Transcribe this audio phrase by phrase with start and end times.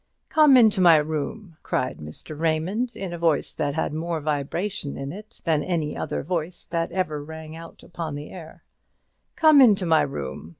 [0.29, 2.35] "Come into my room," cried Mr.
[2.35, 6.91] Raymond, in a voice that had more vibration in it than any other voice that
[6.91, 8.63] ever rang out upon the air;
[9.35, 10.49] "come into my room.